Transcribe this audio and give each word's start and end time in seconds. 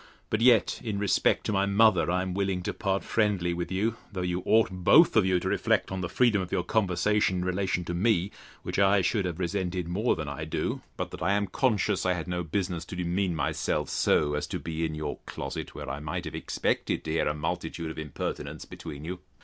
But 0.31 0.41
yet, 0.41 0.81
in 0.83 0.97
respect 0.97 1.45
to 1.45 1.51
my 1.53 1.67
mother, 1.67 2.09
I 2.09 2.23
am 2.23 2.33
willing 2.33 2.63
to 2.63 2.73
part 2.73 3.03
friendly 3.03 3.53
with 3.53 3.71
you 3.71 3.97
though 4.11 4.23
you 4.23 4.41
ought 4.47 4.71
both 4.71 5.15
of 5.15 5.27
you 5.27 5.39
to 5.39 5.47
reflect 5.47 5.91
on 5.91 6.01
the 6.01 6.09
freedom 6.09 6.41
of 6.41 6.51
your 6.51 6.63
conversation, 6.63 7.35
in 7.37 7.45
relation 7.45 7.85
to 7.85 7.93
me; 7.93 8.31
which 8.63 8.79
I 8.79 9.01
should 9.01 9.25
have 9.25 9.37
resented 9.37 9.87
more 9.87 10.15
than 10.15 10.27
I 10.27 10.43
do, 10.45 10.81
but 10.97 11.11
that 11.11 11.21
I 11.21 11.33
am 11.33 11.45
conscious 11.45 12.03
I 12.03 12.13
had 12.13 12.27
no 12.27 12.41
business 12.41 12.83
to 12.85 12.95
demean 12.95 13.35
myself 13.35 13.89
so 13.89 14.33
as 14.33 14.47
to 14.47 14.57
be 14.57 14.83
in 14.85 14.95
your 14.95 15.19
closet, 15.27 15.75
where 15.75 15.87
I 15.87 15.99
might 15.99 16.25
have 16.25 16.33
expected 16.33 17.03
to 17.03 17.11
hear 17.11 17.27
a 17.27 17.35
multitude 17.35 17.91
of 17.91 17.99
impertinence 17.99 18.65
between 18.65 19.05
you. 19.05 19.19